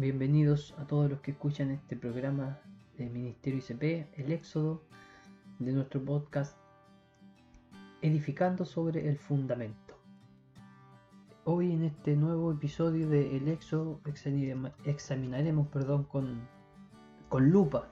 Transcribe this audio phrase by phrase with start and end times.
[0.00, 2.58] Bienvenidos a todos los que escuchan este programa
[2.96, 4.80] de Ministerio ICP, el éxodo
[5.58, 6.56] de nuestro podcast
[8.00, 9.98] Edificando sobre el Fundamento.
[11.44, 14.00] Hoy en este nuevo episodio de El éxodo
[14.86, 16.48] examinaremos perdón, con,
[17.28, 17.86] con lupa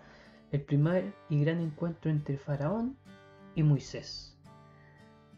[0.51, 2.97] el primer y gran encuentro entre Faraón
[3.55, 4.35] y Moisés.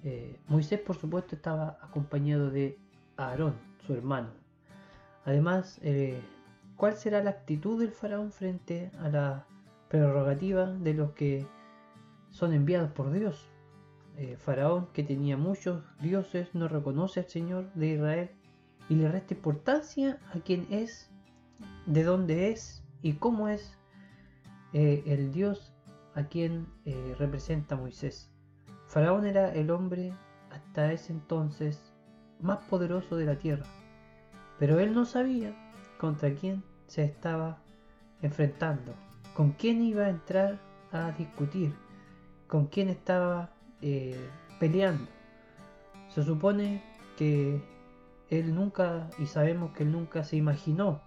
[0.05, 2.79] Eh, Moisés por supuesto estaba acompañado de
[3.17, 4.29] Aarón, su hermano.
[5.25, 6.23] Además, eh,
[6.81, 9.47] ¿cuál será la actitud del faraón frente a la
[9.91, 11.47] prerrogativa de los que
[12.31, 13.51] son enviados por Dios?
[14.17, 18.31] Eh, faraón, que tenía muchos dioses, no reconoce al Señor de Israel
[18.89, 21.11] y le resta importancia a quien es,
[21.85, 23.77] de dónde es y cómo es
[24.73, 25.75] el Dios
[26.15, 26.67] a quien
[27.19, 28.33] representa Moisés.
[28.87, 30.15] Faraón era el hombre
[30.51, 31.93] hasta ese entonces
[32.41, 33.67] más poderoso de la tierra,
[34.59, 35.55] pero él no sabía
[35.99, 37.59] contra quién se estaba
[38.21, 38.95] enfrentando,
[39.33, 40.59] con quién iba a entrar
[40.91, 41.73] a discutir,
[42.49, 45.07] con quién estaba eh, peleando.
[46.09, 46.83] Se supone
[47.17, 47.63] que
[48.29, 51.01] él nunca, y sabemos que él nunca se imaginó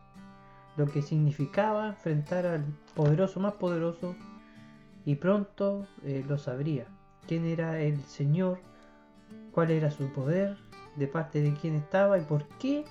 [0.78, 2.64] lo que significaba enfrentar al
[2.96, 4.16] poderoso más poderoso
[5.04, 6.88] y pronto eh, lo sabría.
[7.28, 8.60] Quién era el Señor,
[9.52, 10.56] cuál era su poder,
[10.96, 12.86] de parte de quién estaba y por qué,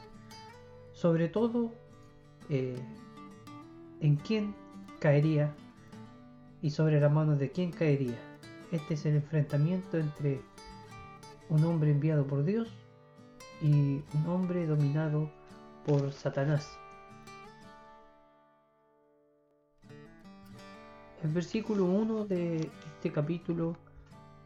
[0.93, 1.73] sobre todo,
[2.49, 2.77] eh,
[4.01, 4.55] en quién
[4.99, 5.55] caería
[6.61, 8.19] y sobre las manos de quién caería.
[8.71, 10.41] Este es el enfrentamiento entre
[11.49, 12.69] un hombre enviado por Dios
[13.61, 15.31] y un hombre dominado
[15.85, 16.79] por Satanás.
[21.23, 23.77] El versículo 1 de este capítulo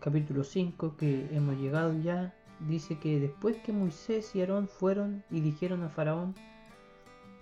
[0.07, 2.33] capítulo 5 que hemos llegado ya,
[2.69, 6.35] dice que después que Moisés y Aarón fueron y dijeron a Faraón,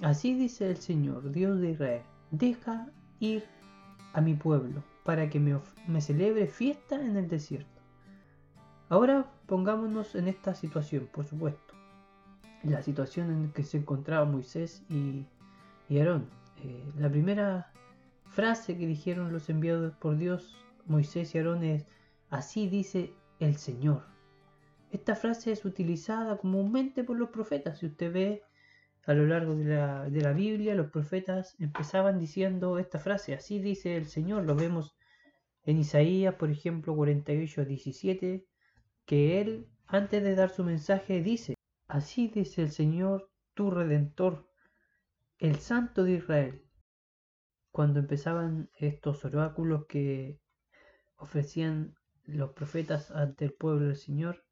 [0.02, 2.88] así dice el Señor, Dios de Israel, deja
[3.20, 3.44] ir
[4.12, 7.80] a mi pueblo para que me, celebre fiesta en el desierto.
[8.88, 11.74] Ahora pongámonos en esta situación, por supuesto.
[12.62, 15.26] La situación en que se encontraba Moisés y,
[15.90, 16.28] Aarón.
[16.62, 17.70] Eh, la primera
[18.24, 21.86] frase que dijeron los enviados por Dios, Moisés y Aarón, es
[22.30, 24.02] Así dice el Señor.
[24.90, 27.78] Esta frase es utilizada comúnmente por los profetas.
[27.78, 28.42] Si usted ve
[29.06, 34.06] a lo largo de la, Biblia, los profetas empezaban diciendo esta frase, así dice el
[34.06, 34.44] Señor.
[34.44, 34.96] Lo vemos
[35.64, 38.46] en Isaías, por ejemplo, 48, 17,
[39.04, 41.54] que él, antes de dar su mensaje, dice,
[41.86, 44.48] así dice el Señor, tu redentor,
[45.38, 46.64] el Santo de Israel.
[47.70, 50.40] Cuando empezaban estos oráculos que
[51.16, 51.94] ofrecían
[52.24, 54.44] los profetas ante el pueblo del Señor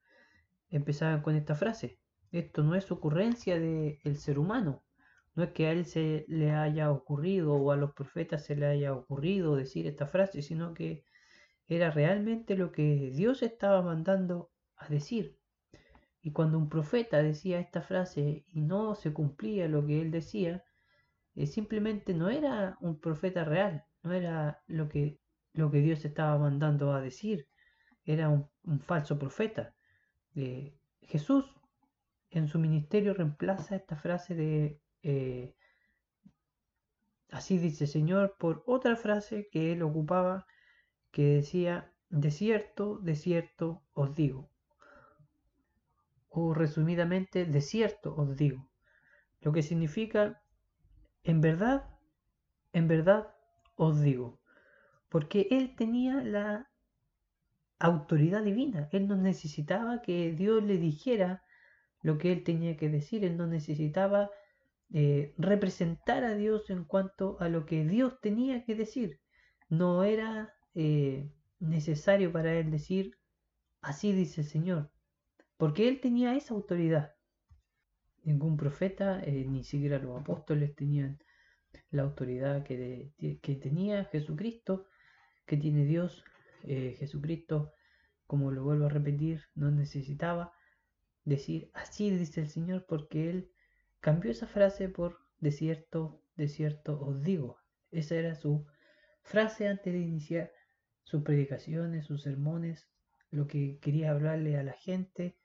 [0.68, 2.01] empezaban con esta frase.
[2.32, 4.82] Esto no es ocurrencia del ser humano.
[5.34, 8.66] No es que a él se le haya ocurrido o a los profetas se le
[8.66, 11.04] haya ocurrido decir esta frase, sino que
[11.68, 15.38] era realmente lo que Dios estaba mandando a decir.
[16.22, 20.64] Y cuando un profeta decía esta frase y no se cumplía lo que él decía,
[21.34, 25.18] eh, simplemente no era un profeta real, no era lo que,
[25.52, 27.46] lo que Dios estaba mandando a decir
[28.04, 28.48] era un,
[28.80, 29.74] falso profeta.
[30.34, 31.44] de Jesús
[32.32, 35.54] en su ministerio reemplaza esta frase de eh,
[37.30, 40.46] así dice Señor por otra frase que él ocupaba
[41.10, 44.50] que decía de cierto, de cierto os digo.
[46.28, 48.68] O resumidamente, de cierto os digo.
[49.40, 50.42] Lo que significa
[51.24, 51.88] en verdad,
[52.72, 53.34] en verdad
[53.76, 54.40] os digo.
[55.08, 56.70] Porque él tenía la
[57.78, 58.88] autoridad divina.
[58.92, 61.42] Él no necesitaba que Dios le dijera
[62.02, 63.24] lo que él tenía que decir.
[63.24, 64.30] Él no necesitaba
[64.92, 69.20] eh, representar a Dios en cuanto a lo que Dios tenía que decir.
[69.68, 71.30] No era eh,
[71.60, 73.16] necesario para él decir,
[73.80, 74.90] así dice el Señor,
[75.56, 77.14] porque él tenía esa autoridad.
[78.24, 81.18] Ningún profeta, eh, ni siquiera los apóstoles tenían
[81.90, 84.86] la autoridad que, que tenía Jesucristo,
[85.46, 86.22] que tiene Dios
[86.64, 87.72] Jesucristo,
[88.26, 90.52] como lo vuelvo a repetir, no necesitaba
[91.24, 93.50] decir así dice el Señor porque Él
[94.00, 97.58] cambió esa frase por de cierto, de cierto os digo.
[97.90, 98.64] Esa era su
[99.22, 100.52] frase antes de iniciar
[101.02, 102.88] sus predicaciones, sus sermones,
[103.30, 105.36] lo que quería hablarle a la gente.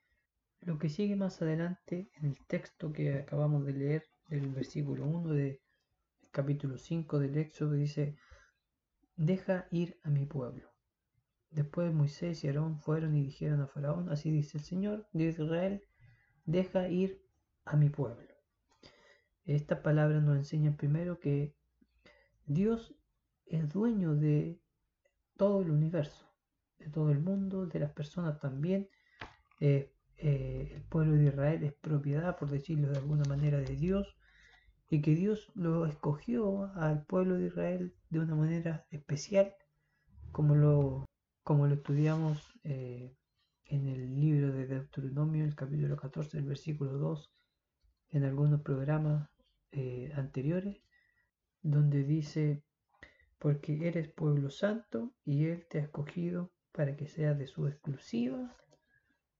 [0.60, 5.32] Lo que sigue más adelante en el texto que acabamos de leer, el versículo 1
[5.32, 5.60] del
[6.32, 8.16] capítulo 5 del Éxodo, dice,
[9.16, 10.70] deja ir a mi pueblo.
[11.50, 15.82] Después Moisés y Aarón fueron y dijeron a Faraón, así dice el Señor, de Israel,
[16.44, 17.22] deja ir
[17.64, 18.28] a mi pueblo.
[19.44, 21.54] Esta palabra nos enseña primero que
[22.46, 22.94] Dios
[23.46, 24.60] es dueño de
[25.36, 26.26] todo el universo,
[26.78, 28.88] de todo el mundo, de las personas también.
[29.60, 34.16] Eh, el pueblo de Israel es propiedad, por decirlo de alguna manera, de Dios
[34.90, 39.54] y que Dios lo escogió al pueblo de Israel de una manera especial,
[40.32, 41.07] como lo,
[41.48, 43.16] como lo estudiamos eh,
[43.64, 47.32] en el libro de Deuteronomio, el capítulo 14, el versículo 2,
[48.10, 49.30] en algunos programas
[49.72, 50.82] eh, anteriores,
[51.62, 52.62] donde dice,
[53.38, 58.54] porque eres pueblo santo y Él te ha escogido para que seas de su exclusiva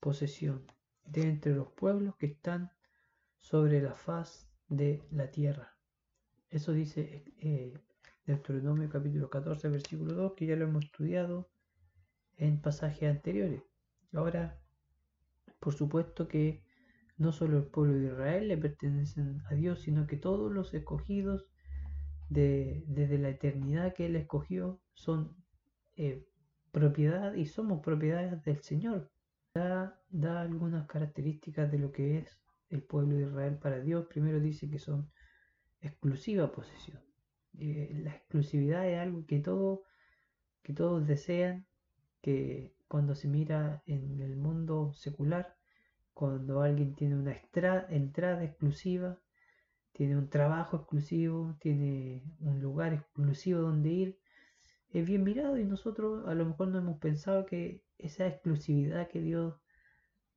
[0.01, 0.65] posesión,
[1.05, 2.71] de entre los pueblos que están
[3.37, 5.77] sobre la faz de la tierra.
[6.49, 7.75] Eso dice eh,
[8.25, 11.51] Deuteronomio capítulo 14, versículo 2, que ya lo hemos estudiado
[12.39, 13.63] en pasajes anteriores.
[14.13, 14.59] Ahora,
[15.61, 16.63] por supuesto que
[17.19, 21.47] no solo el pueblo de Israel le pertenecen a Dios, sino que todos los escogidos
[22.29, 25.37] de, desde la eternidad que Él escogió son
[25.97, 26.27] eh,
[26.71, 29.11] propiedad y somos propiedades del Señor.
[29.55, 29.99] Da,
[30.41, 32.39] algunas características de lo que es
[32.69, 35.11] el pueblo de Israel para Dios, primero dice que son
[35.81, 37.01] exclusiva posesión.
[37.59, 39.83] Eh, la exclusividad es algo que, todo,
[40.63, 41.67] que todos desean,
[42.21, 45.57] que cuando se mira en el mundo secular,
[46.15, 47.37] cuando alguien tiene una
[47.91, 49.19] entrada exclusiva,
[49.93, 54.19] tiene un trabajo exclusivo, tiene un lugar exclusivo donde ir,
[54.91, 59.21] es bien mirado y nosotros a lo mejor no hemos pensado que esa exclusividad que
[59.21, 59.61] Dios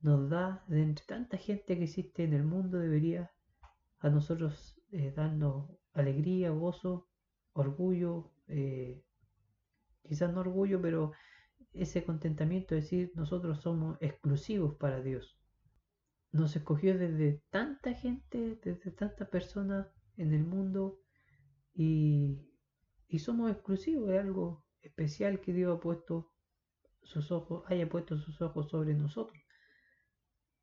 [0.02, 3.32] nos da, de entre tanta gente que existe en el mundo, debería
[4.00, 7.08] a nosotros eh, darnos alegría, gozo,
[7.54, 9.04] orgullo, eh,
[10.04, 11.12] quizás no orgullo, pero
[11.74, 15.38] ese contentamiento de decir nosotros somos exclusivos para Dios.
[16.32, 19.88] Nos escogió desde tanta gente, desde tantas personas
[20.18, 21.00] en el mundo
[21.74, 22.40] y,
[23.08, 26.32] y somos exclusivos, es algo especial que Dios ha puesto
[27.04, 29.42] sus ojos, haya puesto sus ojos sobre nosotros.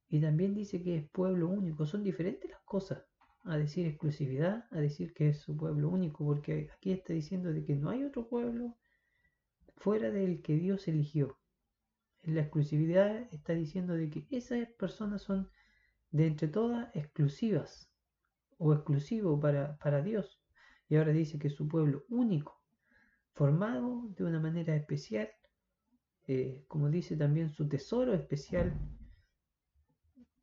[0.09, 1.87] Y también dice que es pueblo único.
[1.87, 3.05] Son diferentes las cosas.
[3.45, 6.25] A decir exclusividad, a decir que es su pueblo único.
[6.25, 8.77] Porque aquí está diciendo de que no hay otro pueblo
[9.79, 11.39] fuera del que Dios eligió.
[12.23, 15.51] En la exclusividad está diciendo de que esas personas son
[16.11, 17.91] de entre todas exclusivas
[18.59, 20.43] o exclusivo para, para Dios.
[20.89, 22.61] Y ahora dice que es su pueblo único,
[23.35, 25.29] formado de una manera especial,
[26.27, 28.79] eh, como dice también su tesoro especial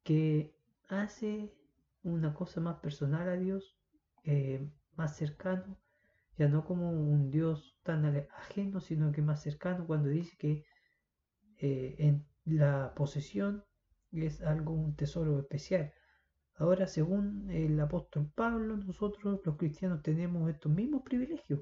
[0.04, 0.56] que
[0.88, 1.54] hace
[2.04, 3.76] una cosa más personal a Dios,
[4.24, 5.78] eh, más cercano,
[6.38, 10.66] ya no como un Dios tan ajeno, sino que más cercano cuando dice que
[11.60, 13.64] eh, en la posesión
[14.12, 15.94] es algo, un tesoro especial.
[16.56, 21.62] Ahora, según el apóstol Pablo, nosotros los cristianos tenemos estos mismos privilegios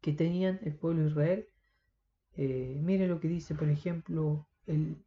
[0.00, 1.48] que tenían el pueblo de Israel.
[2.36, 5.04] Eh, mire lo que dice, por ejemplo, el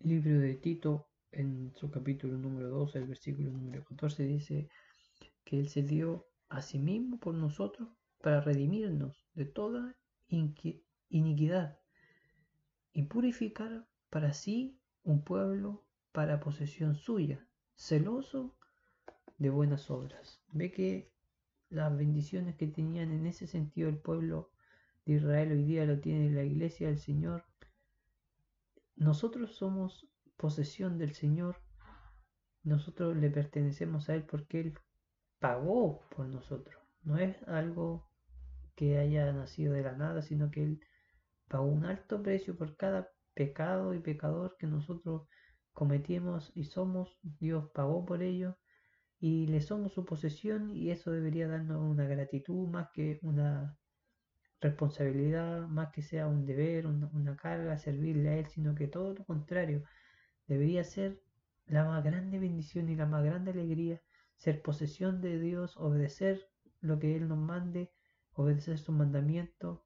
[0.00, 4.68] libro de Tito en su capítulo número 12, el versículo número 14, dice
[5.44, 7.88] que Él se dio a sí mismo por nosotros
[8.20, 9.96] para redimirnos de toda
[10.28, 11.78] iniquidad
[12.92, 17.44] y purificar para sí un pueblo para posesión suya,
[17.74, 18.54] celoso
[19.38, 20.40] de buenas obras.
[20.52, 21.10] Ve que
[21.70, 24.50] las bendiciones que tenían en ese sentido el pueblo
[25.04, 27.44] de Israel hoy día lo tiene la iglesia del Señor.
[28.96, 31.56] Nosotros somos posesión del Señor.
[32.62, 34.78] Nosotros le pertenecemos a Él porque Él
[35.44, 36.82] pagó por nosotros.
[37.02, 38.08] No es algo
[38.76, 40.80] que haya nacido de la nada, sino que Él
[41.48, 45.28] pagó un alto precio por cada pecado y pecador que nosotros
[45.74, 47.18] cometimos y somos.
[47.22, 48.56] Dios pagó por ello
[49.20, 53.76] y le somos su posesión y eso debería darnos una gratitud más que una
[54.62, 59.12] responsabilidad, más que sea un deber, una, una carga, servirle a Él, sino que todo
[59.12, 59.84] lo contrario,
[60.46, 61.20] Debería ser
[61.66, 64.00] la más grande bendición y la más grande alegría
[64.36, 66.48] ser posesión de Dios, obedecer
[66.80, 67.92] lo que Él nos mande,
[68.34, 69.84] obedecer su mandamiento,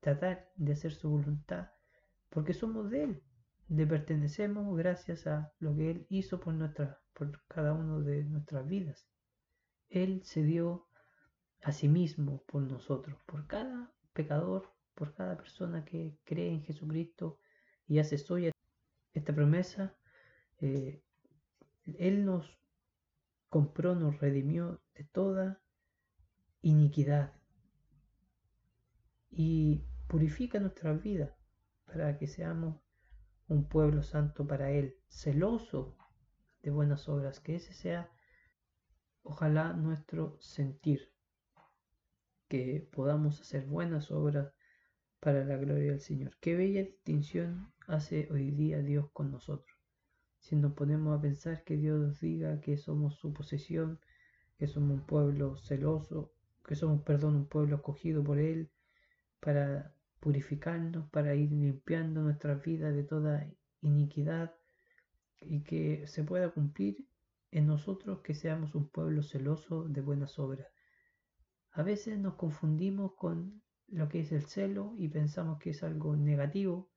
[0.00, 1.70] tratar de hacer su voluntad,
[2.30, 3.22] porque somos de Él,
[3.68, 8.66] le pertenecemos gracias a lo que Él hizo por, nuestra, por cada uno de nuestras
[8.66, 9.06] vidas.
[9.90, 10.86] Él se dio
[11.62, 17.38] a sí mismo por nosotros, por cada pecador, por cada persona que cree en Jesucristo
[17.86, 18.52] y hace suya
[19.12, 19.96] esta promesa
[20.60, 21.02] eh,
[21.98, 22.58] él nos
[23.48, 25.62] compró, nos redimió de toda
[26.60, 27.32] iniquidad
[29.30, 31.36] y purifica nuestra vida
[31.86, 32.80] para que seamos
[33.46, 35.96] un pueblo santo para Él, celoso
[36.62, 38.10] de buenas obras, que ese sea
[39.22, 41.12] ojalá nuestro sentir,
[42.48, 44.52] que podamos hacer buenas obras
[45.20, 46.36] para la gloria del Señor.
[46.40, 49.67] Qué bella distinción hace hoy día Dios con nosotros.
[50.38, 54.00] Si nos ponemos a pensar que Dios diga que somos su posesión,
[54.58, 56.32] que somos un pueblo celoso,
[56.66, 58.70] que somos, perdón, un pueblo escogido por Él
[59.40, 63.48] para purificarnos, para ir limpiando nuestras vidas de toda
[63.80, 64.54] iniquidad
[65.40, 67.06] y que se pueda cumplir
[67.50, 70.66] en nosotros que seamos un pueblo celoso de buenas obras.
[71.72, 76.16] A veces nos confundimos con lo que es el celo y pensamos que es algo
[76.16, 76.90] negativo,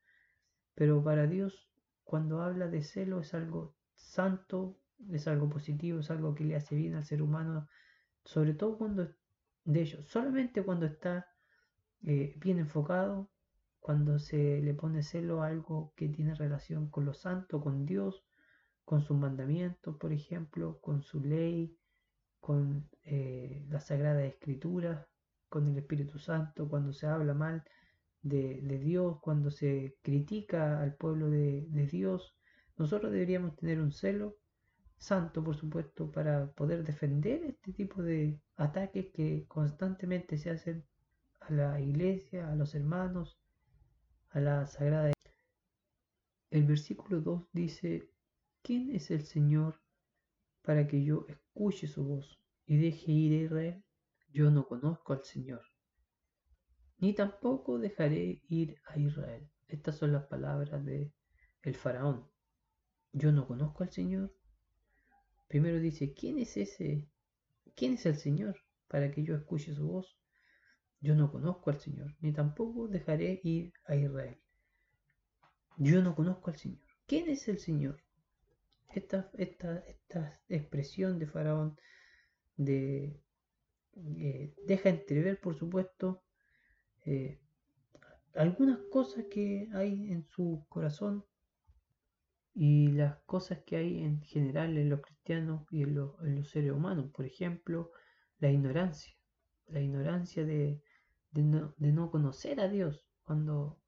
[0.75, 1.70] pero para Dios
[2.11, 4.77] cuando habla de celo es algo santo,
[5.13, 7.69] es algo positivo, es algo que le hace bien al ser humano,
[8.25, 9.07] sobre todo cuando,
[9.63, 11.25] de hecho, solamente cuando está
[12.03, 13.31] eh, bien enfocado,
[13.79, 18.25] cuando se le pone celo a algo que tiene relación con lo santo, con Dios,
[18.83, 21.77] con sus mandamientos, por ejemplo, con su ley,
[22.41, 25.07] con eh, la Sagrada Escritura,
[25.47, 27.63] con el Espíritu Santo, cuando se habla mal
[28.21, 32.35] de, Dios, cuando se critica al pueblo de, Dios,
[32.77, 34.37] nosotros deberíamos tener un celo
[34.97, 40.85] santo, por supuesto, para poder defender este tipo de ataques que constantemente se hacen
[41.39, 43.39] a la iglesia, a los hermanos,
[44.29, 45.11] a la sagrada.
[46.51, 48.09] El versículo 2 dice,
[48.61, 49.81] ¿quién es el Señor
[50.61, 53.83] para que yo escuche su voz y deje ir a Israel?
[54.29, 55.70] Yo no conozco al Señor,
[57.01, 59.49] ni tampoco dejaré ir a Israel.
[59.67, 61.11] Estas son las palabras de
[61.63, 62.27] el faraón.
[63.11, 64.33] Yo no conozco al Señor.
[65.47, 67.09] Primero dice, ¿quién es ese?
[67.75, 68.55] ¿Quién es el Señor
[68.87, 70.17] para que yo escuche su voz?
[71.01, 74.39] Yo no conozco al Señor, ni tampoco dejaré ir a Israel.
[75.77, 76.81] Yo no conozco al Señor.
[77.07, 77.99] ¿Quién es el Señor?
[78.89, 81.79] Esta, esta, esta expresión de Faraón
[82.57, 83.19] de
[83.95, 86.23] eh, deja entrever, por supuesto,
[87.05, 87.39] eh,
[88.35, 91.25] algunas cosas que hay en su corazón
[92.53, 97.09] y las cosas que hay en general en los cristianos y en, los seres humanos.
[97.11, 97.91] Por ejemplo,
[98.39, 99.13] la ignorancia.
[99.67, 100.81] La ignorancia de,
[101.33, 103.07] no, conocer a Dios.
[103.23, 103.79] Cuando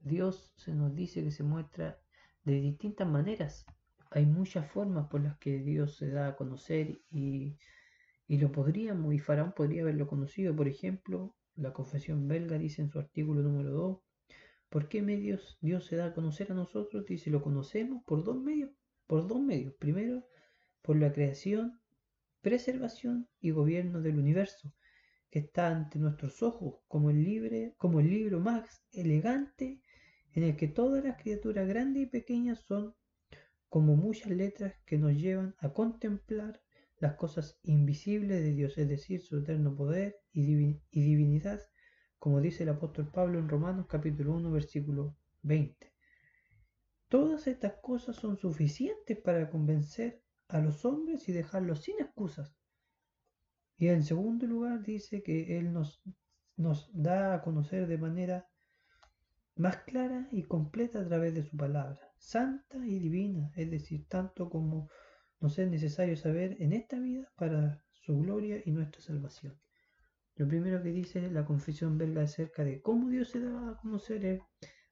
[0.00, 1.98] Dios se nos dice que se muestra
[2.44, 3.66] de distintas maneras.
[4.10, 7.58] Hay muchas formas por las que Dios se da a conocer y
[8.28, 12.98] lo podríamos, y Faraón podría haberlo conocido, por ejemplo, la confesión belga dice en su
[12.98, 13.98] artículo número 2,
[14.68, 17.04] ¿por qué medios Dios se da a conocer a nosotros?
[17.06, 18.70] Dice, lo conocemos por dos medios,
[19.06, 19.74] por dos medios.
[19.74, 20.26] Primero,
[20.82, 21.80] por la creación,
[22.40, 24.74] preservación y gobierno del universo,
[25.30, 29.80] que está ante nuestros ojos como el, libre, como el libro más elegante
[30.32, 32.94] en el que todas las criaturas grandes y pequeñas son
[33.68, 36.63] como muchas letras que nos llevan a contemplar
[36.98, 40.42] las cosas invisibles de Dios, es decir, su eterno poder y,
[40.90, 41.60] divinidad,
[42.18, 45.92] como dice el apóstol Pablo en Romanos capítulo 1, versículo 20.
[47.08, 52.56] Todas estas cosas son suficientes para convencer a los hombres y dejarlos sin excusas.
[53.76, 56.02] Y en segundo lugar dice que Él nos,
[56.56, 58.48] nos da a conocer de manera
[59.56, 64.50] más clara y completa a través de su palabra, santa y divina, es decir, tanto
[64.50, 64.88] como
[65.44, 69.54] nos es necesario saber en esta vida para su gloria y nuestra salvación.
[70.36, 74.40] Lo primero que dice la confesión belga acerca de cómo Dios se da a conocer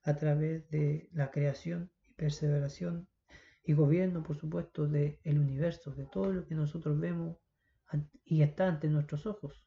[0.03, 3.09] a través de la creación y perseveración
[3.65, 7.39] y gobierno, por supuesto, del el universo, de todo lo que nosotros vemos
[8.23, 9.65] y está ante nuestros ojos.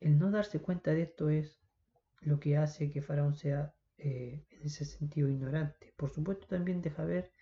[0.00, 1.62] El no darse cuenta de esto es
[2.20, 5.94] lo que hace que Faraón sea eh, en ese sentido ignorante.
[5.96, 7.32] Por supuesto también deja ver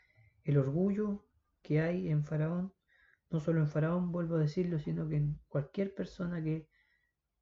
[0.45, 1.28] el orgullo
[1.69, 2.73] que hay en Faraón,
[3.29, 6.67] no solo en Faraón, vuelvo a decirlo, sino que en cualquier persona que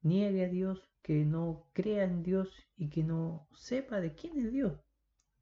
[0.01, 4.51] niegue a Dios, que no crea en Dios y que no sepa de quién es
[4.51, 4.83] Dios.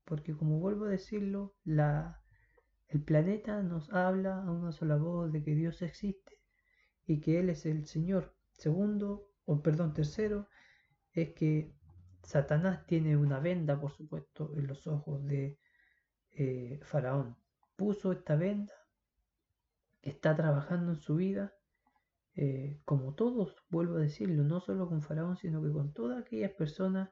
[0.03, 2.21] Porque como vuelvo a decirlo, la,
[2.87, 6.39] el planeta nos habla a una sola voz de que Dios existe
[7.07, 8.35] y que Él es el Señor.
[8.51, 10.47] Segundo, o perdón, tercero,
[11.11, 11.73] es que
[12.21, 15.57] Satanás tiene una venda, por supuesto, en los ojos de
[16.33, 17.35] eh, Faraón
[17.75, 18.73] puso esta venda,
[20.01, 21.53] está trabajando en su vida,
[22.35, 26.51] eh, como todos, vuelvo a decirlo, no solo con Faraón, sino que con todas aquellas
[26.51, 27.09] personas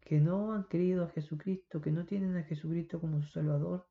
[0.00, 3.88] que no han creído a Jesucristo, que no tienen a Jesucristo como su Salvador.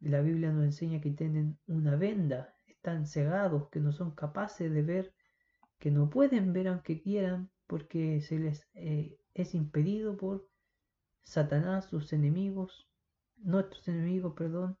[0.00, 4.82] La Biblia nos enseña que tienen una venda, están cegados, que no son capaces de
[4.82, 5.14] ver,
[5.78, 10.48] que no pueden ver aunque quieran, porque se les eh, es impedido por
[11.22, 12.88] Satanás, sus enemigos,
[13.36, 14.78] nuestros enemigos, perdón,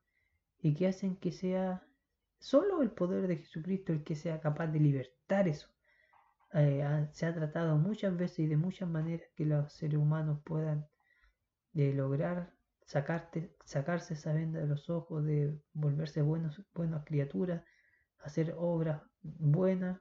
[0.62, 1.82] y que hacen que sea
[2.38, 5.68] solo el poder de Jesucristo el que sea capaz de libertar eso.
[6.52, 10.86] Eh, se ha tratado muchas veces y de muchas maneras que los seres humanos puedan
[11.72, 12.52] de lograr
[12.84, 17.62] sacarte, sacarse esa venda de los ojos, de volverse buenos, buenas criaturas,
[18.18, 20.00] hacer obras buenas,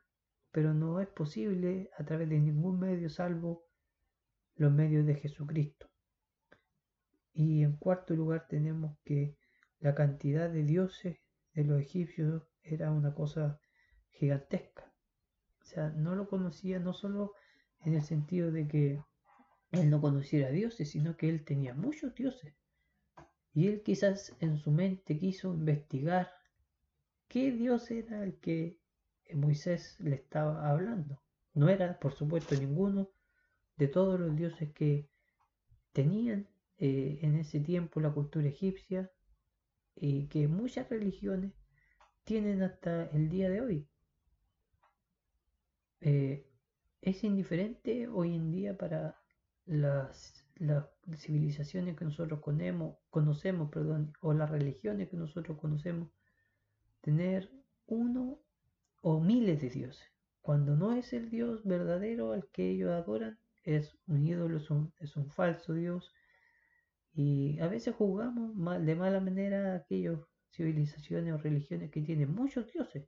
[0.52, 3.64] pero no es posible a través de ningún medio salvo
[4.56, 5.88] los medios de Jesucristo.
[7.34, 9.38] Y en cuarto lugar tenemos que
[9.80, 11.18] la cantidad de dioses
[11.54, 13.60] de los egipcios era una cosa
[14.12, 14.94] gigantesca.
[15.62, 17.34] O sea, no lo conocía no solo
[17.82, 19.02] en el sentido de que
[19.72, 22.54] él no conociera dioses, sino que él tenía muchos dioses.
[23.54, 26.32] Y él quizás en su mente quiso investigar
[27.28, 28.80] qué dios era el que
[29.34, 31.22] Moisés le estaba hablando.
[31.54, 33.10] No era, por supuesto, ninguno
[33.78, 35.10] de todos los dioses que
[35.92, 39.12] tenían eh, en ese tiempo la cultura egipcia
[40.00, 41.54] y que muchas religiones
[42.24, 43.88] tienen hasta el día de hoy.
[46.02, 46.46] Eh,
[47.02, 49.18] es indiferente hoy en día para
[49.66, 50.46] las,
[51.18, 53.70] civilizaciones que nosotros conocemos,
[54.22, 56.10] o las religiones que nosotros conocemos,
[57.02, 57.50] tener
[57.88, 58.40] uno
[59.02, 60.12] o miles de dioses.
[60.42, 64.58] Cuando no es el Dios verdadero al que ellos adoran, es un ídolo,
[65.00, 66.14] es un falso Dios.
[67.14, 70.20] Y a veces juzgamos mal, de mala manera aquellas
[70.52, 73.08] civilizaciones o religiones que tienen muchos dioses.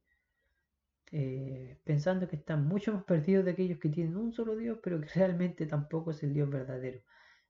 [1.14, 5.02] Eh, pensando que están mucho más perdidos de aquellos que tienen un solo Dios, pero
[5.02, 7.02] que realmente tampoco es el Dios verdadero.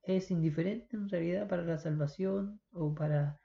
[0.03, 3.39] Es indiferente en realidad para la salvación o para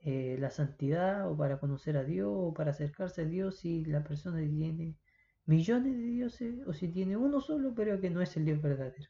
[0.00, 4.04] eh, la santidad o para conocer a Dios o para acercarse a Dios si la
[4.04, 4.96] persona tiene
[5.46, 9.08] millones de dioses o si tiene uno solo pero que no es el Dios verdadero.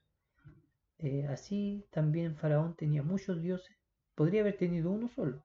[1.04, 3.76] Eh, así también Faraón tenía muchos dioses,
[4.14, 5.44] podría haber tenido uno solo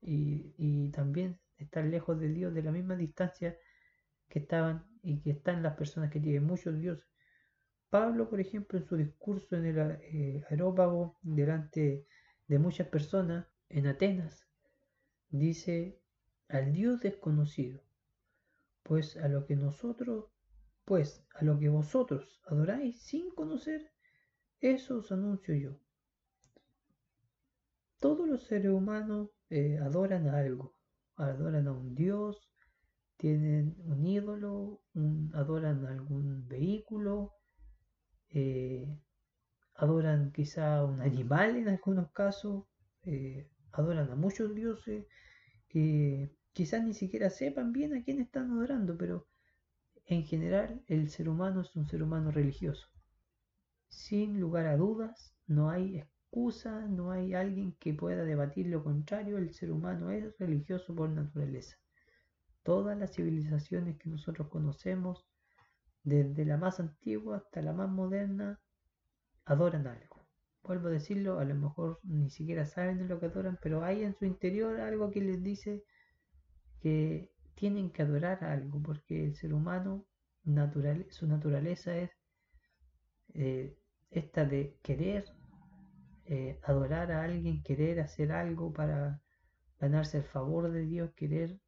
[0.00, 3.58] y, y también estar lejos de Dios de la misma distancia
[4.28, 7.08] que estaban y que están las personas que tienen muchos dioses.
[7.90, 12.06] Pablo, por ejemplo, en su discurso en el eh, aerópago delante
[12.46, 14.46] de muchas personas en Atenas,
[15.30, 16.00] dice
[16.48, 17.82] al Dios desconocido,
[18.84, 20.26] pues a lo que nosotros,
[20.84, 23.95] pues a lo que vosotros adoráis sin conocer,
[24.74, 25.72] eso os anuncio yo.
[27.98, 30.74] Todos los seres humanos eh, adoran a algo,
[31.16, 32.50] adoran a un Dios,
[33.16, 34.82] tienen un ídolo,
[35.32, 37.32] adoran algún vehículo,
[38.30, 38.86] eh,
[39.74, 42.64] adoran quizá un animal en algunos casos,
[43.04, 45.06] eh, adoran a muchos dioses
[45.68, 49.26] que quizás ni siquiera sepan bien a quién están adorando, pero
[50.06, 52.88] en general el ser humano es un ser humano religioso.
[53.88, 59.38] Sin lugar a dudas, no hay excusa, no hay alguien que pueda debatir lo contrario,
[59.38, 61.76] el ser humano es religioso por naturaleza.
[62.62, 65.24] Todas las civilizaciones que nosotros conocemos,
[66.02, 68.60] desde la más antigua hasta la más moderna,
[69.44, 70.26] adoran algo.
[70.62, 74.02] Vuelvo a decirlo, a lo mejor ni siquiera saben de lo que adoran, pero hay
[74.02, 75.84] en su interior algo que les dice
[76.80, 80.04] que tienen que adorar algo, porque el ser humano,
[80.44, 82.10] natural, su naturaleza es
[83.34, 83.76] eh,
[84.10, 85.24] esta de querer
[86.24, 89.22] eh, adorar a alguien, querer hacer algo para
[89.78, 91.60] ganarse el favor de Dios, querer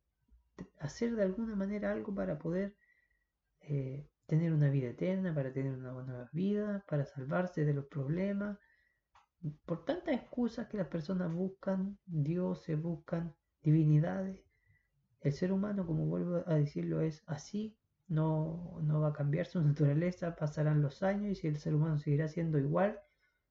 [0.81, 2.75] hacer de alguna manera algo para poder
[3.61, 8.59] eh, tener una vida eterna, para tener una buena vida, para salvarse de los problemas.
[9.65, 14.41] Por tantas excusas que las personas buscan, dioses buscan, divinidades.
[15.21, 17.77] El ser humano, como vuelvo a decirlo, es así,
[18.09, 22.29] no, no va a cambiar su naturaleza, pasarán los años y el ser humano seguirá
[22.29, 23.01] siendo igual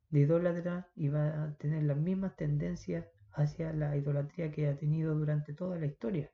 [0.10, 5.16] de idólatra y va a tener las mismas tendencias hacia la idolatría que ha tenido
[5.16, 6.32] durante toda la historia.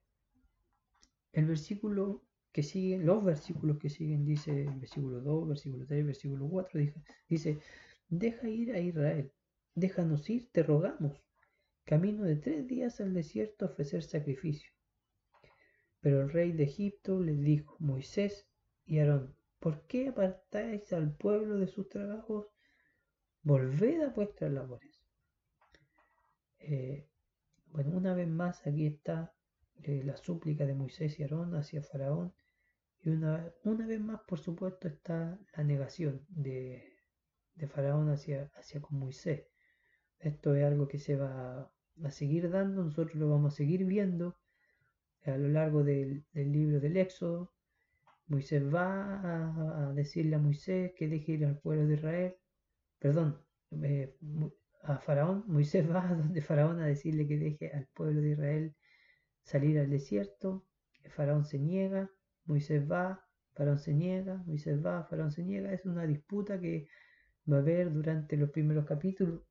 [1.34, 6.80] El versículo que sigue, los versículos que siguen, dice versículo 2, versículo 3, versículo 4,
[7.28, 7.60] dice,
[8.08, 9.32] deja ir a Israel,
[9.76, 11.22] déjanos ir, te rogamos,
[11.84, 14.72] camino de tres días al desierto a ofrecer sacrificio.
[16.04, 18.46] Pero el rey de Egipto les dijo, Moisés
[18.86, 22.48] y Aarón, ¿por qué apartáis al pueblo de sus trabajos?
[23.42, 25.02] Volved a vuestras labores.
[26.60, 27.08] Eh,
[27.68, 29.34] bueno, una vez más aquí está
[29.82, 32.34] la súplica de Moisés y Aarón hacia Faraón.
[33.00, 36.84] Y una, una vez más, por supuesto, está la negación de,
[37.56, 39.48] de Faraón hacia, hacia con Moisés.
[40.20, 41.72] Esto es algo que se va
[42.04, 44.36] a seguir dando, nosotros lo vamos a seguir viendo
[45.26, 47.52] a lo largo del, libro del Éxodo.
[48.28, 52.36] Moisés va a, decirle a Moisés que deje ir al pueblo de Israel.
[53.00, 53.40] Perdón,
[53.84, 54.16] eh,
[54.84, 55.44] a Faraón.
[55.48, 58.76] Moisés va a donde Faraón a decirle que deje al pueblo de Israel
[59.44, 60.66] salir al desierto
[61.10, 62.10] Faraón se niega,
[62.46, 65.74] Moisés va, Faraón se niega, Moisés va, Faraón se niega.
[65.74, 66.88] Es una disputa que
[67.52, 69.42] va a haber durante los primeros capítulos,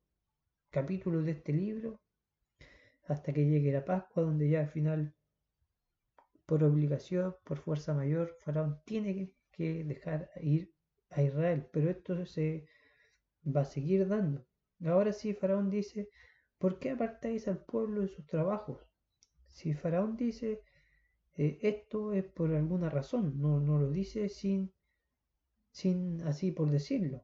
[0.69, 2.01] capítulos de este libro,
[3.07, 5.13] hasta que llegue la Pascua, donde ya al final,
[6.53, 10.71] por obligación, por fuerza mayor, Faraón tiene que dejar ir
[11.09, 11.67] a Israel.
[11.71, 12.67] Pero esto se
[13.43, 14.45] va a seguir dando.
[14.85, 16.09] Ahora sí, Faraón dice,
[16.59, 18.85] ¿por qué apartáis al pueblo de sus trabajos?
[19.47, 20.61] Si Faraón dice,
[21.37, 24.71] eh, esto es por alguna razón, no, no lo dice sin,
[25.71, 27.23] sin así por decirlo.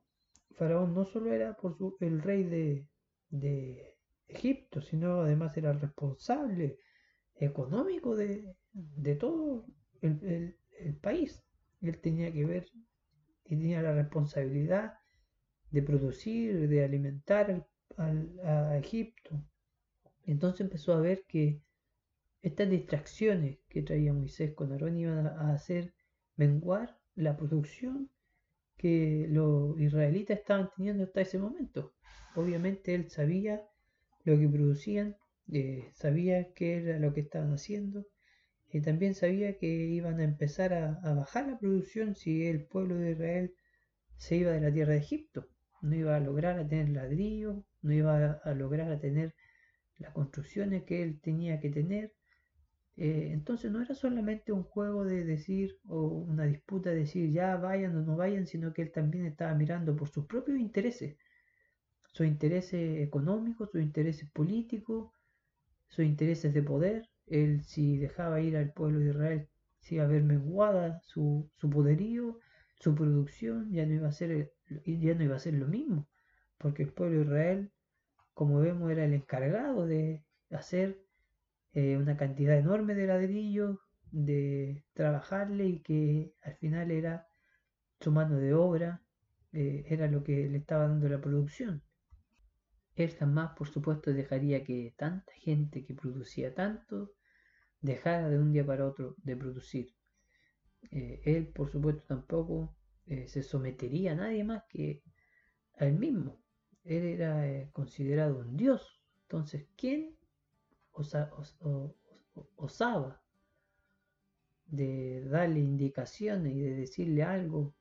[0.57, 1.55] Faraón no solo era
[1.99, 2.87] el rey de,
[3.29, 3.95] de
[4.27, 6.79] Egipto, sino además era el responsable
[7.35, 8.55] económico de,
[8.95, 9.65] de todo
[10.01, 10.55] el,
[11.01, 11.43] país.
[11.81, 12.67] Él tenía que ver
[13.45, 14.93] y tenía la responsabilidad
[15.71, 17.65] de producir, de alimentar
[17.97, 19.43] al, a Egipto.
[20.25, 21.61] Entonces empezó a ver que
[22.41, 25.93] estas distracciones que traía Moisés con Aarón iban a hacer
[26.37, 28.09] menguar la producción
[28.77, 31.93] que los israelitas estaban teniendo hasta ese momento.
[32.35, 33.61] Obviamente él sabía
[34.23, 35.17] lo que producían,
[35.51, 38.05] eh, sabía qué era lo que estaban haciendo,
[38.71, 43.11] y también sabía que iban a empezar a, bajar la producción si el pueblo de
[43.11, 43.53] Israel
[44.17, 45.47] se iba de la tierra de Egipto.
[45.81, 49.33] No iba a lograr a tener ladrillo, no iba a, a lograr a tener
[49.97, 52.13] las construcciones que él tenía que tener,
[52.99, 57.55] eh, entonces no era solamente un juego de decir o una disputa de decir ya
[57.55, 61.15] vayan o no vayan, sino que él también estaba mirando por sus propios intereses,
[62.11, 65.13] sus intereses económicos, sus intereses políticos,
[65.87, 67.08] sus intereses de poder.
[67.29, 69.47] Él si dejaba ir al pueblo de Israel,
[69.79, 72.39] si iba a ver menguada su, su poderío,
[72.79, 74.51] su producción, ya no iba a ser
[74.85, 76.07] ya no iba a ser lo mismo,
[76.57, 77.71] porque el pueblo de Israel,
[78.33, 81.01] como vemos, era el encargado de hacer
[81.73, 83.77] eh, una cantidad enorme de ladrillos,
[84.11, 87.27] de trabajarle y que al final era
[87.99, 89.01] su mano de obra,
[89.53, 91.83] eh, era lo que le estaba dando la producción.
[92.95, 97.11] Él jamás, por supuesto, dejaría que tanta gente que producía tanto
[97.81, 99.93] dejara de un día para otro de producir.
[100.91, 102.75] Eh, él, por supuesto, tampoco
[103.25, 105.01] se sometería a nadie más que
[105.79, 106.39] a él mismo.
[106.83, 109.01] Él era considerado un dios.
[109.23, 110.15] Entonces, ¿quién
[112.55, 113.21] osaba
[114.67, 117.73] de darle indicaciones y de decirle algo,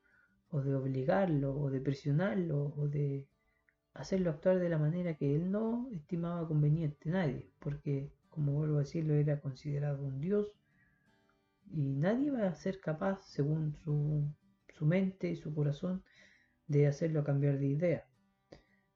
[0.51, 3.29] o de obligarlo, o de presionarlo, o de
[3.93, 8.81] hacerlo actuar de la manera que él no estimaba conveniente, nadie, porque, como vuelvo a
[8.87, 10.47] decirlo, era considerado un dios
[11.73, 14.33] y nadie va a ser capaz, según su,
[14.69, 16.05] su mente y su corazón,
[16.69, 18.07] de hacerlo cambiar de idea.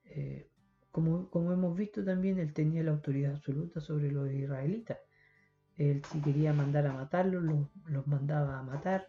[0.04, 0.48] Eh,
[0.92, 4.98] como, hemos visto también, él tenía la autoridad absoluta sobre los israelitas.
[5.76, 9.08] Él si quería mandar a matarlos, los, mandaba a matar,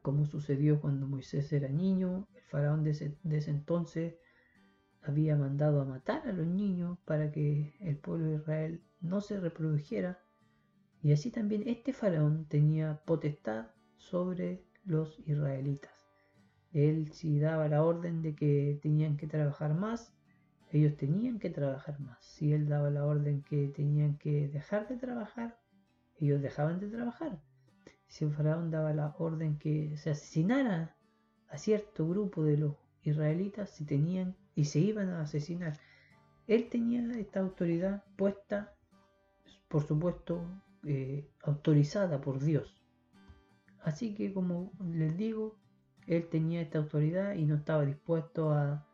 [0.00, 2.28] como sucedió cuando Moisés era niño.
[2.36, 4.14] El faraón de de ese entonces
[5.04, 9.38] había mandado a matar a los niños para que el pueblo de Israel no se
[9.38, 10.18] reprodujera.
[11.02, 15.92] Y así también este faraón tenía potestad sobre los israelitas.
[16.72, 20.12] Él si daba la orden de que tenían que trabajar más,
[20.70, 22.18] ellos tenían que trabajar más.
[22.24, 25.58] Si él daba la orden que tenían que dejar de trabajar,
[26.18, 27.40] ellos dejaban de trabajar.
[28.08, 30.96] Si el faraón daba la orden que se asesinara
[31.48, 35.78] a cierto grupo de los israelitas, si tenían y se iban a asesinar,
[36.46, 38.74] él tenía esta autoridad puesta,
[39.68, 40.44] por supuesto,
[40.84, 42.82] eh, autorizada por Dios.
[43.80, 45.58] Así que como les digo,
[46.06, 48.86] él tenía esta autoridad y no estaba dispuesto a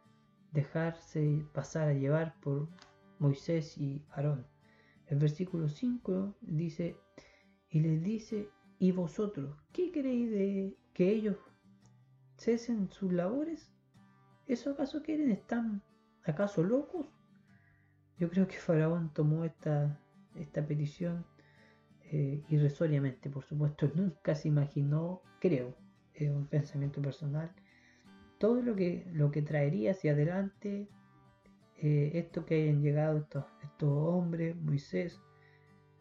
[0.53, 2.69] dejarse pasar a llevar por
[3.19, 4.47] Moisés y Aarón.
[5.07, 6.97] El versículo 5 dice,
[7.69, 11.37] y les dice, ¿y vosotros qué creéis de que ellos
[12.37, 13.73] cesen sus labores?
[14.51, 15.31] ¿Eso acaso quieren?
[15.31, 15.81] ¿Están
[16.25, 17.07] acaso locos?
[18.19, 20.01] Yo creo que Faraón tomó esta,
[20.35, 21.25] esta petición
[22.11, 25.77] eh, irrisoriamente, por supuesto, nunca se imaginó, creo,
[26.15, 27.53] es un pensamiento personal,
[28.39, 30.89] todo lo que, lo que traería hacia adelante
[31.77, 35.21] eh, esto que hayan llegado estos, estos hombres, Moisés,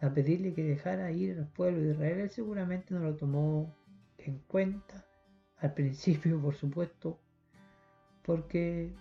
[0.01, 3.77] a pedirle que dejara ir al pueblo de Israel, él seguramente no lo tomó
[4.17, 5.05] en cuenta
[5.57, 7.19] al principio, por supuesto,
[8.29, 8.93] porque,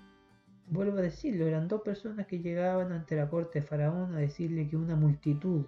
[0.70, 4.66] vuelvo a decirlo, eran dos personas que llegaban ante la corte de Faraón a decirle
[4.66, 5.66] que una multitud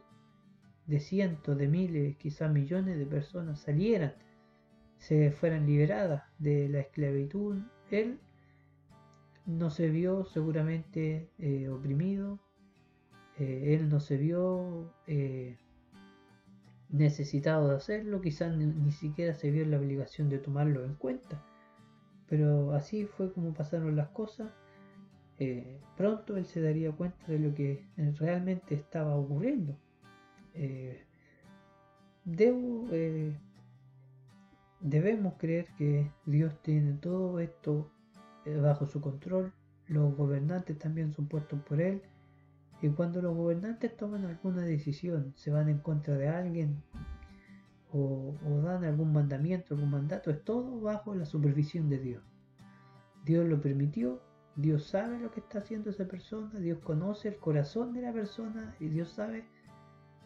[0.86, 4.14] de cientos de miles, quizás millones de personas salieran
[4.96, 7.58] se fueran liberadas de la esclavitud,
[7.90, 8.18] él
[9.44, 12.40] no se vio seguramente eh, oprimido,
[13.38, 15.58] eh, él no se vio eh,
[16.88, 21.44] necesitado de hacerlo, quizás ni, siquiera se vio la obligación de tomarlo en cuenta.
[22.30, 24.50] Pero así fue como pasaron las cosas.
[25.38, 27.84] Eh, pronto él se daría cuenta de lo que
[28.18, 29.76] realmente estaba ocurriendo.
[30.54, 31.04] Eh,
[32.24, 33.36] debo, eh,
[34.80, 37.90] debemos creer que Dios tiene todo esto
[38.62, 39.52] bajo su control.
[39.88, 42.00] Los gobernantes también son puestos por él
[42.82, 46.82] y cuando los gobernantes toman alguna decisión, se van en contra de alguien
[47.92, 52.22] o, dan algún mandamiento, algún mandato, es todo bajo la supervisión de Dios.
[53.24, 54.20] Dios lo permitió,
[54.56, 58.74] Dios sabe lo que está haciendo esa persona, Dios conoce el corazón de la persona
[58.80, 59.44] y Dios sabe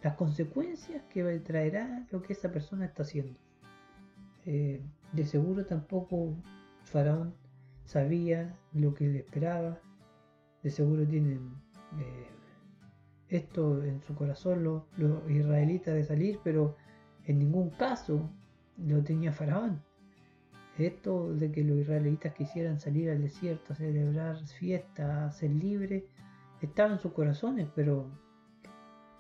[0.02, 3.38] las consecuencias que traerá lo que esa persona está haciendo.
[4.46, 6.36] Eh, de seguro tampoco
[6.84, 7.34] Faraón
[7.84, 9.80] sabía lo que le esperaba,
[10.62, 11.54] de seguro tienen
[11.98, 12.28] eh,
[13.28, 14.82] esto en su corazón los
[15.30, 16.76] israelitas de salir, pero
[17.26, 18.30] en ningún caso
[18.76, 19.82] lo tenía Faraón.
[20.78, 26.04] Esto de que los israelitas quisieran salir al desierto a celebrar fiestas, a ser libres,
[26.60, 28.08] estaba en sus corazones, pero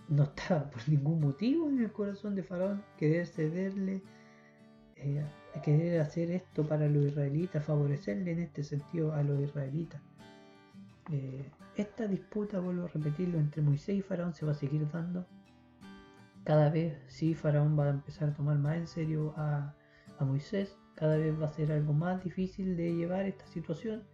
[0.08, 4.02] no estaba por ningún motivo en el corazón de Faraón querer cederle,
[4.96, 5.24] eh,
[5.62, 10.00] querer hacer esto para los israelitas, favorecerle en este sentido a los israelitas.
[11.12, 11.44] Eh,
[11.76, 15.26] esta disputa, vuelvo a repetirlo, entre Moisés y Faraón se va a seguir dando.
[16.44, 19.74] Cada vez sí Faraón va a empezar a tomar más en serio a,
[20.20, 20.78] Moisés.
[20.94, 24.04] Cada vez va a ser algo más difícil de llevar esta situación.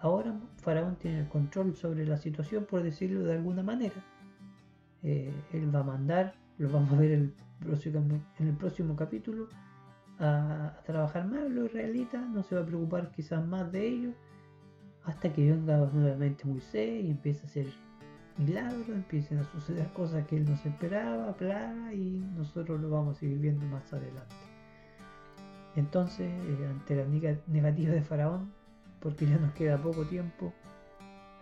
[0.00, 4.04] Ahora Faraón tiene el control sobre la situación, por decirlo de alguna manera.
[5.02, 7.34] Eh, él va a mandar, lo vamos a ver en
[8.38, 9.48] el próximo capítulo,
[10.18, 12.28] a, a trabajar más los israelitas.
[12.28, 14.14] No se va a preocupar quizás más de ellos
[15.04, 17.66] hasta que venga nuevamente Moisés y empiece a hacer
[18.38, 23.24] milagros, empiecen a suceder cosas que él no esperaba, plaga, y nosotros lo vamos a
[23.24, 24.34] ir viendo más adelante.
[25.76, 27.04] Entonces, eh, ante la
[27.46, 28.52] negativa de Faraón,
[29.00, 30.52] porque ya nos queda poco tiempo,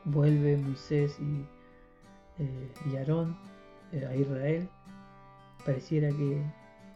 [0.04, 1.46] vuelve Moisés y,
[2.42, 3.36] eh, y Aarón
[3.92, 4.68] eh, a Israel.
[5.64, 6.42] Pareciera que,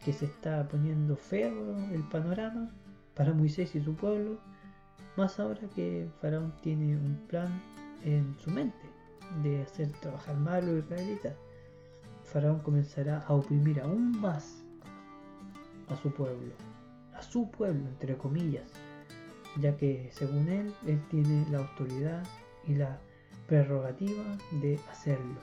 [0.03, 2.69] que se está poniendo feo el panorama
[3.15, 4.39] para Moisés y su pueblo
[5.17, 7.49] más ahora que Faraón tiene un plan
[8.03, 8.90] en su mente
[9.43, 10.85] de hacer trabajar mal a los.
[12.23, 14.63] Faraón comenzará a oprimir aún más
[15.89, 16.53] a su pueblo,
[17.13, 18.71] a su pueblo, entre comillas,
[19.59, 22.23] ya que según él, él tiene la autoridad
[22.67, 22.99] y la
[23.47, 24.23] prerrogativa
[24.61, 25.41] de hacerlo.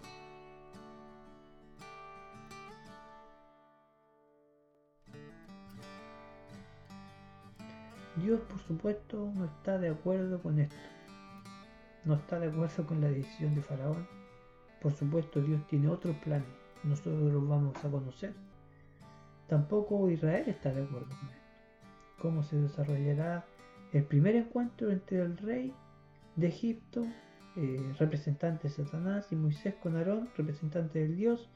[8.16, 10.74] Dios, por supuesto, no está de acuerdo con esto.
[12.08, 14.08] No está de acuerdo con la decisión de Faraón.
[14.80, 16.48] Por supuesto, Dios tiene otros planes.
[16.82, 18.32] Nosotros los vamos a conocer.
[19.46, 21.46] Tampoco Israel está de acuerdo con esto.
[22.18, 23.44] ¿Cómo se desarrollará
[23.92, 25.74] el primer encuentro entre el rey
[26.36, 27.04] de Egipto,
[27.56, 31.50] eh, representante de Satanás, y Moisés con Aarón, representante del Dios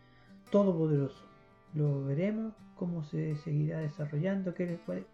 [0.51, 1.25] Todopoderoso?
[1.73, 4.53] Lo veremos cómo se seguirá desarrollando,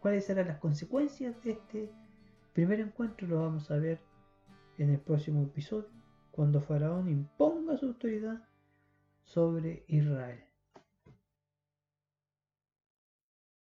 [0.00, 1.92] cuáles serán las consecuencias de este
[2.54, 4.07] primer encuentro, lo vamos a ver
[4.78, 5.88] en el próximo episodio,
[6.30, 8.42] cuando Faraón imponga su autoridad
[9.22, 10.47] sobre Israel.